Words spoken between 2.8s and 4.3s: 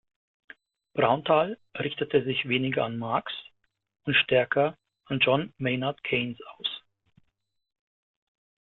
an Marx und